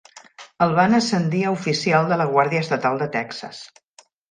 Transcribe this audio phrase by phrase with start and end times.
[0.65, 3.63] El van ascendir a oficial de la Guàrdia Estatal de Texas.